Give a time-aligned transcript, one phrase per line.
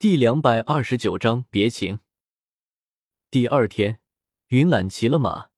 [0.00, 1.98] 第两百二十九章别情。
[3.32, 3.98] 第二天，
[4.46, 5.48] 云懒骑了马，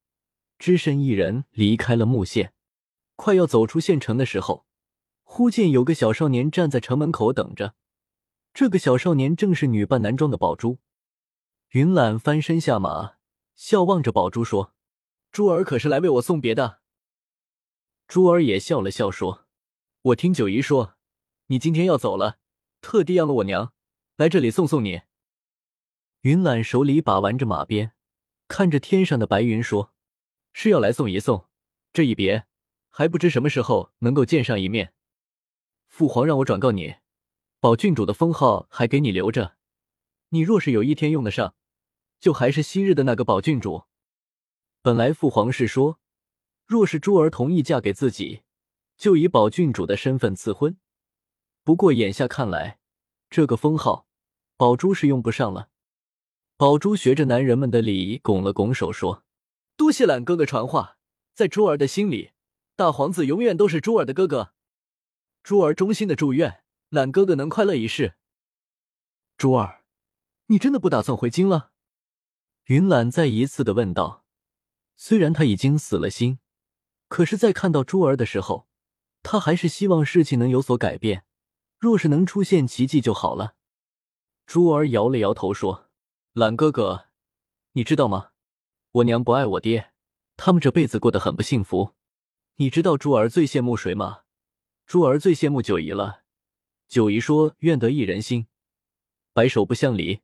[0.59, 2.55] 只身一人离开了木县。
[3.17, 4.65] 快要走出县城的时候，
[5.25, 7.75] 忽见有个小少年站在城门口等着。
[8.55, 10.79] 这个小少年正是女扮男装的宝珠。
[11.73, 13.17] 云懒翻身下马，
[13.55, 14.73] 笑望着宝珠说
[15.31, 16.81] ：“珠儿可是来为我送别的？”
[18.09, 19.45] 珠儿也笑了笑说
[20.01, 20.95] ：“我听九姨说，
[21.49, 22.39] 你今天要走了，
[22.81, 23.75] 特地让了我娘
[24.21, 25.01] 来这里送送你。”
[26.21, 27.93] 云懒手里把玩着马鞭，
[28.49, 29.95] 看着天上的白云说
[30.53, 31.49] ：“是要来送一送，
[31.95, 32.45] 这一别
[32.91, 34.93] 还不知什么时候能够见上一面。
[35.89, 36.97] 父皇让我转告你，
[37.61, 39.57] 宝郡主的封号还给你留着，
[40.29, 41.55] 你若是有一天用得上。”
[42.21, 43.85] 就还是昔日的那个宝郡主。
[44.83, 45.99] 本来父皇是说，
[46.67, 48.43] 若是珠儿同意嫁给自己，
[48.99, 50.77] 就以宝郡主的身份赐婚。
[51.65, 52.79] 不过眼下看来，
[53.31, 54.07] 这个封号，
[54.61, 55.71] 宝珠是用不上了。
[56.59, 59.25] 宝珠学着男人们的礼仪，拱了拱手说
[59.75, 60.99] ：“多谢懒哥哥传话，
[61.33, 62.33] 在珠儿的心里，
[62.77, 64.53] 大皇子永远都是珠儿的哥哥。
[65.43, 68.17] 珠儿衷心的祝愿懒哥哥能快乐一世。”
[69.39, 69.83] 珠儿，
[70.49, 71.71] 你真的不打算回京了？
[72.65, 74.27] 云懒再一次的问道
[74.95, 76.39] ：“虽然他已经死了心，
[77.09, 78.69] 可是，在看到珠儿的时候，
[79.23, 81.25] 他还是希望事情能有所改变。
[81.79, 83.55] 若是能出现奇迹就好了。”
[84.51, 85.89] 珠儿摇了摇头说
[86.35, 87.05] ：“懒哥哥，
[87.75, 88.31] 你知道吗？
[88.91, 89.93] 我娘不爱我爹，
[90.37, 91.93] 他们这辈子过得很不幸福。
[92.57, 94.23] 你知道珠儿最羡慕谁吗？
[94.87, 96.23] 珠儿最羡慕九姨了。
[96.89, 98.49] 九姨说：‘愿得一人心，
[99.33, 100.19] 白首不相离。’”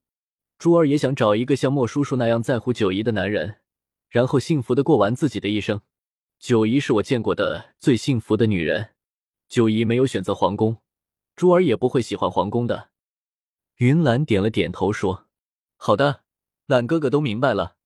[0.59, 3.61] 珠儿也想找一个像莫叔叔那样在乎九姨的男人，
[4.09, 5.81] 然后幸福的过完自己的一生。
[6.41, 8.97] 九姨是我见过的最幸福的女人。
[9.47, 10.79] 九姨没有选择皇宫，
[11.37, 12.91] 珠儿也不会喜欢皇宫的。
[13.77, 15.27] 云兰点了点头说
[15.77, 16.25] ：“好的，
[16.65, 17.77] 懒哥哥都明白了。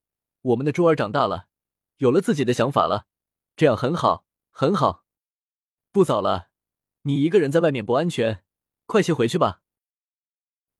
[0.42, 1.48] 我们的珠儿长大了，
[1.96, 3.06] 有了自己的想法了，
[3.56, 5.04] 这样很好，很好。
[5.90, 6.50] 不早了，
[7.02, 8.44] 你一个人在外面不安全，
[8.86, 9.62] 快些回去吧。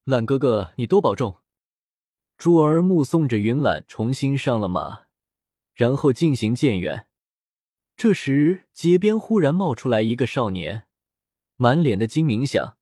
[0.04, 1.38] 懒哥哥，你多保重。”
[2.38, 5.06] 珠儿目送着云懒重新上了马，
[5.75, 7.09] 然后渐行渐远。
[7.97, 10.87] 这时，街边忽然冒出来一个少年，
[11.56, 12.78] 满脸的精明相，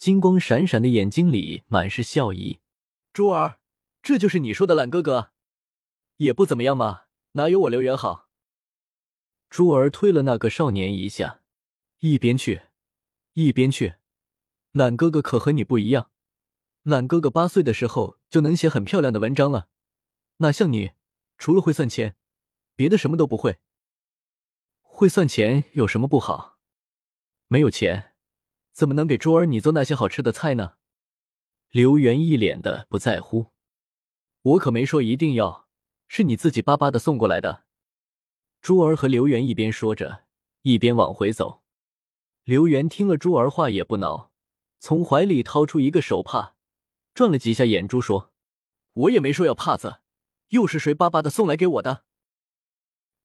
[0.00, 2.60] 金光闪闪的眼睛里满是笑意。
[3.12, 3.58] 珠儿，
[4.00, 5.32] 这就是你说的懒哥哥？
[6.16, 7.02] 也不怎么样嘛，
[7.32, 8.30] 哪有我刘元好？
[9.50, 11.42] 珠儿推了那个少年一下，
[11.98, 12.62] 一边去，
[13.34, 13.96] 一边去。
[14.72, 16.10] 懒哥哥可和你不一样。
[16.82, 19.68] 懒哥哥八岁的时候就能写很漂亮的文章了，
[20.38, 20.92] 哪像你，
[21.36, 22.16] 除了会算钱，
[22.74, 23.58] 别的什么都不会。
[24.80, 26.58] 会算钱有什么不好？
[27.48, 28.09] 没有钱，
[28.72, 30.74] 怎么能给珠儿你做那些好吃的菜呢？
[31.70, 33.52] 刘元一脸的不在乎，
[34.42, 35.68] 我可没说一定要，
[36.08, 37.64] 是你自己巴巴的送过来的。
[38.60, 40.24] 珠儿和刘元一边说着，
[40.62, 41.62] 一边往回走。
[42.44, 44.32] 刘元听了珠儿话也不恼，
[44.78, 46.56] 从怀里掏出一个手帕。
[47.12, 48.32] 转了几下眼珠，说
[48.94, 50.00] ：“我也没说要帕子，
[50.48, 52.04] 又是谁巴巴的送来给我的？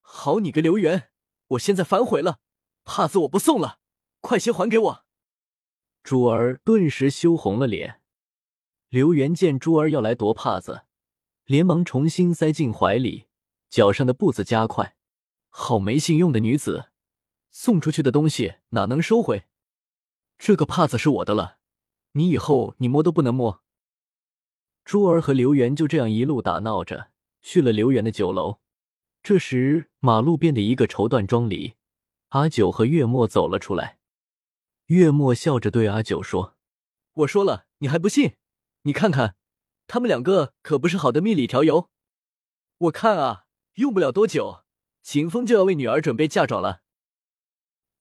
[0.02, 1.10] 好你个刘元，
[1.48, 2.40] 我现在反悔了，
[2.84, 3.80] 帕子我不送了，
[4.22, 5.05] 快些还给我！”
[6.06, 8.00] 珠儿顿时羞红了脸。
[8.90, 10.84] 刘元见珠儿要来夺帕子，
[11.46, 13.26] 连忙重新塞进怀里，
[13.72, 14.96] 脚上的步子加快。
[15.50, 16.90] 好没信用的女子，
[17.50, 19.46] 送出去的东西哪能收回？
[20.38, 21.58] 这个帕子是我的了，
[22.12, 23.64] 你以后你摸都不能摸。
[24.84, 27.10] 珠儿和刘元就这样一路打闹着
[27.42, 28.60] 去了刘元的酒楼。
[29.24, 31.74] 这时，马路边的一个绸缎庄里，
[32.28, 33.98] 阿九和月末走了出来。
[34.88, 36.56] 月末笑着对阿九说
[37.14, 38.36] ：“我说了，你还不信？
[38.84, 39.36] 你看看，
[39.88, 41.90] 他们两个可不是好的蜜里调油。
[42.78, 43.46] 我看啊，
[43.76, 44.64] 用不了多久，
[45.02, 46.84] 秦风就要为女儿准备嫁妆了。”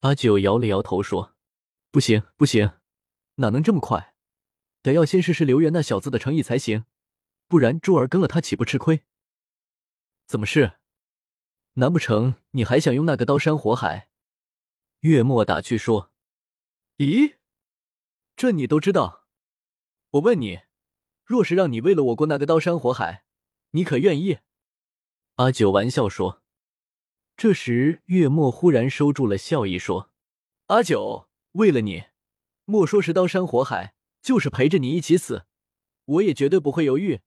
[0.01, 1.35] 阿九摇了摇头说
[1.91, 2.73] ：“不行，不行，
[3.37, 4.15] 哪能这么快？”
[4.83, 6.85] 得要先试试刘元那小子的诚意才行，
[7.49, 9.05] 不然珠儿跟了他岂不吃亏？
[10.27, 10.75] 怎么是？
[11.75, 14.11] 难不成你还想用那个刀山火海？
[15.01, 16.13] 月末打趣说
[16.99, 17.37] ：“咦，
[18.37, 19.27] 这你都知道？
[20.11, 20.61] 我问你，
[21.25, 23.25] 若是让你为了我过那个刀山火海，
[23.71, 24.39] 你可愿意？”
[25.37, 26.43] 阿九玩笑说。
[27.37, 30.11] 这时月末忽然收住了笑意，说
[30.67, 32.05] ：“阿九，为了你，
[32.65, 33.95] 莫说是刀山火海。”
[34.25, 35.45] 就是陪着你一起死，
[36.07, 37.21] 我也绝对不会犹豫。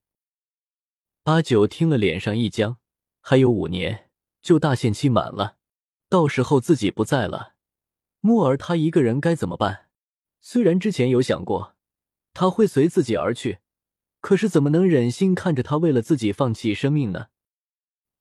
[1.25, 2.79] 阿九听了，脸上一僵。
[3.21, 4.09] 还有五年
[4.41, 5.59] 就大限期满了，
[6.09, 7.53] 到时候自己不在了，
[8.27, 9.87] 木儿他一个人该怎么办？
[10.41, 11.77] 虽然之前有想过，
[12.33, 13.59] 他会随自己而去，
[14.19, 17.29] 可是怎么能忍心看着他为了自己放弃生命呢？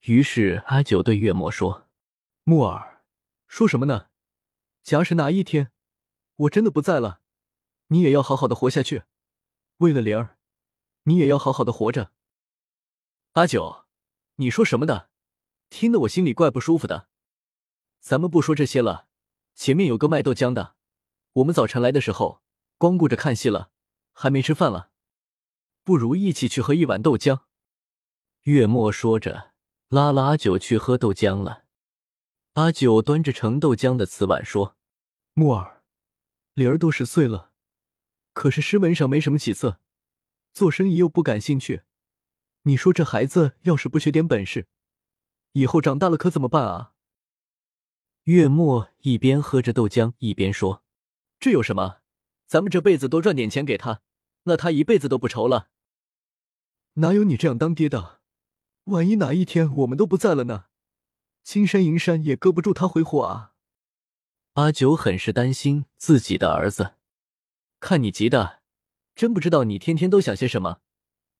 [0.03, 1.89] 于是阿九对月末说
[2.45, 3.03] ：“木耳，
[3.49, 4.07] 说什么呢？
[4.81, 5.73] 假使哪一天
[6.37, 7.19] 我真的不在了，
[7.87, 9.03] 你也要好好的活下去。
[9.79, 10.37] 为了灵儿，
[11.03, 12.13] 你也要好好的活着。”
[13.35, 13.83] 阿九，
[14.35, 15.09] 你说什么的？
[15.69, 17.09] 听得我心里怪不舒服的。
[17.99, 19.06] 咱们不说这些了，
[19.57, 20.75] 前面有个卖豆浆的，
[21.33, 22.43] 我们早晨来的时候
[22.77, 23.71] 光顾着看戏了，
[24.13, 24.91] 还没吃饭了，
[25.83, 27.41] 不如一起去喝一碗豆浆。
[28.43, 29.51] 月末说着。
[29.89, 31.63] 拉了阿九去喝豆浆了。
[32.55, 34.75] 阿九端着盛豆浆的瓷碗说
[35.31, 35.81] ：“木儿，
[36.55, 37.53] 灵儿都十岁了，
[38.33, 39.79] 可是诗文上没什么起色，
[40.51, 41.83] 做生意又不感兴趣。
[42.63, 44.67] 你说这孩子要是不学点本事，
[45.53, 46.91] 以后长大了可怎么办啊？”
[48.27, 50.83] 月末一边喝着豆浆一边说
[51.39, 51.99] ：“这有什么？
[52.45, 54.01] 咱们这辈子多赚点钱给他，
[54.43, 55.69] 那他一辈子都不愁了。
[56.95, 58.19] 哪有你这样当爹的？”
[58.91, 60.65] 万一哪一天我们都不在了呢？
[61.41, 63.53] 金山银山也搁不住他挥霍啊！
[64.55, 66.95] 阿九很是担心自己的儿子，
[67.79, 68.59] 看你急的，
[69.15, 70.81] 真不知道你天天都想些什么。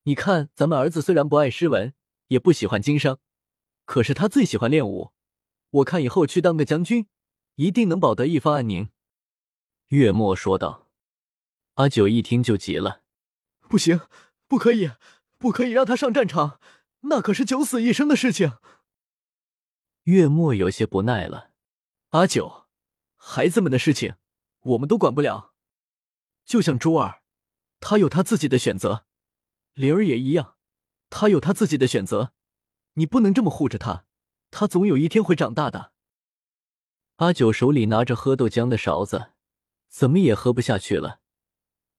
[0.04, 1.94] 你看咱们儿子虽然不爱诗文，
[2.30, 3.19] 也不喜欢经商，
[3.84, 5.12] 可是他最喜欢练武。
[5.69, 7.08] 我看以后去当个将军，
[7.56, 8.90] 一定能保得一方安宁。
[9.90, 10.88] 月末说道。
[11.75, 13.04] 阿九一听就急了，
[13.69, 14.02] 不行，
[14.48, 14.92] 不可以，
[15.38, 16.60] 不可以让他上战场。
[17.02, 18.58] 那可是九死一生的事情。
[20.06, 21.52] 月末有些不耐了，
[22.10, 22.66] 阿九，
[23.16, 24.16] 孩子们的事情
[24.62, 25.54] 我们都管不了。
[26.44, 27.22] 就像珠儿，
[27.80, 29.06] 他有他自己的选择；
[29.75, 30.56] 灵儿也一样，
[31.12, 32.34] 他有他自己的选择。
[32.94, 34.06] 你不能这么护着他，
[34.59, 35.92] 他总有一天会长大的。
[37.18, 39.33] 阿九手里拿着喝豆浆的勺子，
[39.88, 41.19] 怎么也喝不下去了。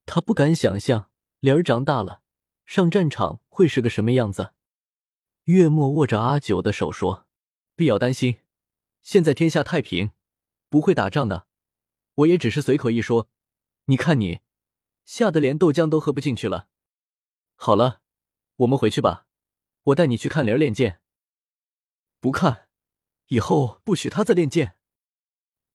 [0.06, 1.08] 他不敢想象
[1.38, 2.22] 灵儿长大了
[2.66, 4.54] 上战场会是个什么样子。
[5.44, 7.28] 月末握着阿九的手说
[7.76, 8.40] ：“必要担心，
[9.02, 10.10] 现在天下太平，
[10.68, 11.46] 不会打仗的。
[12.16, 13.28] 我也只是随口一说。
[13.84, 14.40] 你看你，
[15.04, 16.66] 吓得连豆浆都喝不进去了。
[17.54, 18.00] 好了，
[18.56, 19.28] 我们回去吧。
[19.84, 21.00] 我带你去看灵儿练剑。
[22.20, 22.68] 不看，
[23.28, 24.76] 以后不许他再练剑。”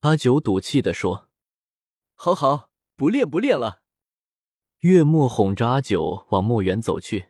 [0.00, 1.28] 阿九赌气的说
[2.14, 3.82] ：“好好，不练不练了。”
[4.80, 7.28] 月末哄着阿九往墨园走去，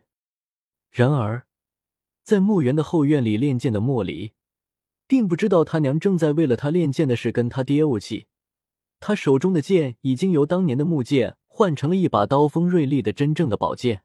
[0.89, 1.47] 然而。
[2.23, 4.33] 在墨园的后院里练剑的莫离，
[5.05, 8.27] 并不知道他娘正在为了他练剑的事跟他爹怄气。
[8.99, 14.04] 他手中的剑已经由当年的木剑换成了一把刀锋锐利的真正的宝剑。